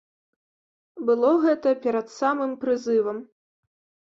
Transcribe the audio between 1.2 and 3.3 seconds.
гэта перад самым прызывам.